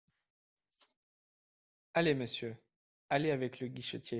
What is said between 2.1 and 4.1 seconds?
monsieur, allez avec le guichetier.